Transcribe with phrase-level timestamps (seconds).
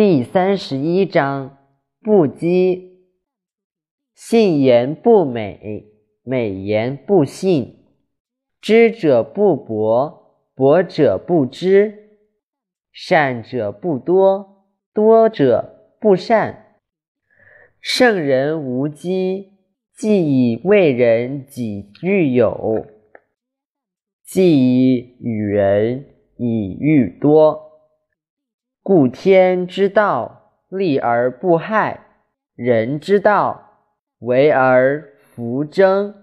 [0.00, 1.58] 第三十一章
[2.02, 2.98] 不羁。
[4.14, 5.86] 信言不美，
[6.22, 7.78] 美言不信。
[8.60, 12.10] 知者不博，博者不知。
[12.92, 16.76] 善者不多，多者不善。
[17.80, 19.48] 圣人无羁，
[19.96, 22.86] 既以为人己欲有，
[24.24, 26.06] 既以与人
[26.36, 27.67] 以欲多。
[28.88, 31.98] 故天之道，利而不害；
[32.54, 33.84] 人之道，
[34.20, 36.14] 为而弗争。